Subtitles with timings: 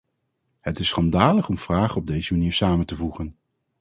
[0.59, 3.35] Het is schandalig om vragen op deze manier samen te voegen.